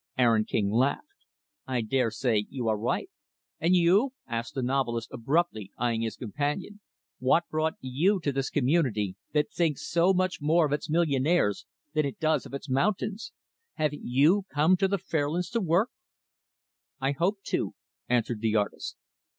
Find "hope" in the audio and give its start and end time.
17.11-17.43